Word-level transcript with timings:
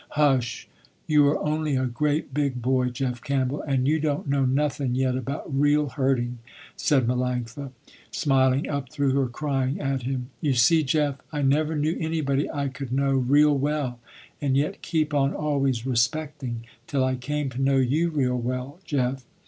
"Hush, 0.17 0.67
you 1.05 1.27
are 1.27 1.37
only 1.45 1.75
a 1.75 1.85
great 1.85 2.33
big 2.33 2.59
boy, 2.59 2.89
Jeff 2.89 3.21
Campbell, 3.21 3.61
and 3.61 3.87
you 3.87 3.99
don't 3.99 4.27
know 4.27 4.45
nothing 4.45 4.95
yet 4.95 5.15
about 5.15 5.53
real 5.55 5.89
hurting," 5.89 6.39
said 6.75 7.05
Melanctha, 7.05 7.69
smiling 8.09 8.67
up 8.67 8.89
through 8.91 9.11
her 9.13 9.27
crying, 9.27 9.79
at 9.79 10.01
him. 10.01 10.31
"You 10.41 10.55
see, 10.55 10.81
Jeff, 10.81 11.21
I 11.31 11.43
never 11.43 11.75
knew 11.75 11.95
anybody 11.99 12.49
I 12.49 12.67
could 12.69 12.91
know 12.91 13.11
real 13.13 13.55
well 13.55 13.99
and 14.41 14.57
yet 14.57 14.81
keep 14.81 15.13
on 15.13 15.35
always 15.35 15.85
respecting, 15.85 16.65
till 16.87 17.03
I 17.03 17.13
came 17.13 17.51
to 17.51 17.61
know 17.61 17.77
you 17.77 18.09
real 18.09 18.39
well, 18.39 18.79
Jeff." 18.83 19.23